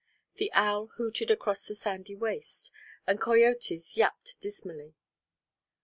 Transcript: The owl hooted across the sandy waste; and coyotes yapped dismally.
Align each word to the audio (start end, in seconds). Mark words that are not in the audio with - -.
The 0.37 0.51
owl 0.53 0.87
hooted 0.97 1.29
across 1.29 1.61
the 1.63 1.75
sandy 1.75 2.15
waste; 2.15 2.71
and 3.05 3.21
coyotes 3.21 3.95
yapped 3.97 4.39
dismally. 4.41 4.95